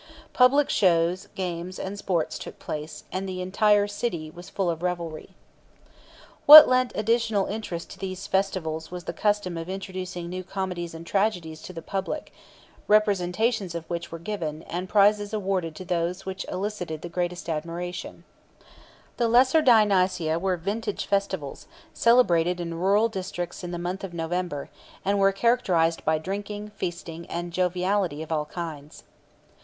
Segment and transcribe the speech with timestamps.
[0.33, 5.35] Public shows, games, and sports took place, and the entire city was full of revelry.
[6.47, 11.05] What lent additional interest to these festivals was the custom of introducing new comedies and
[11.05, 12.33] tragedies to the public,
[12.87, 18.23] representations of which were given, and prizes awarded to those which elicited the greatest admiration.
[19.17, 24.71] The Lesser Dionysia were vintage festivals, celebrated in rural districts in the month of November,
[25.05, 29.03] and were characterized by drinking, feasting, and joviality of all kinds.